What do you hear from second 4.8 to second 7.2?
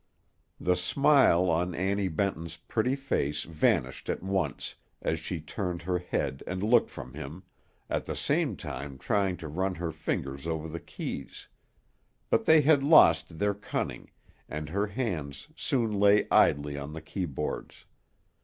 as she turned her head and looked from